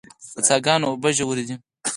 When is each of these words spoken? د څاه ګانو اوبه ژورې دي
د 0.35 0.37
څاه 0.47 0.59
ګانو 0.65 0.85
اوبه 0.89 1.09
ژورې 1.17 1.43
دي 1.47 1.55